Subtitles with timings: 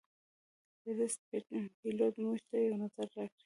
[0.81, 1.19] ټرسټ
[1.79, 3.37] پیلوټ- موږ ته یو نظر راکړئ